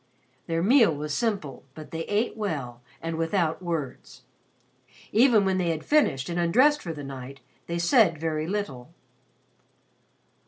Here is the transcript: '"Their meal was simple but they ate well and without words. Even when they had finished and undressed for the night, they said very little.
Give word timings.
'"Their 0.47 0.63
meal 0.63 0.95
was 0.95 1.13
simple 1.13 1.63
but 1.75 1.91
they 1.91 2.05
ate 2.05 2.35
well 2.35 2.81
and 3.03 3.19
without 3.19 3.61
words. 3.61 4.23
Even 5.11 5.45
when 5.45 5.59
they 5.59 5.69
had 5.69 5.85
finished 5.85 6.27
and 6.27 6.39
undressed 6.39 6.81
for 6.81 6.91
the 6.91 7.03
night, 7.03 7.39
they 7.67 7.77
said 7.77 8.17
very 8.19 8.47
little. 8.47 8.91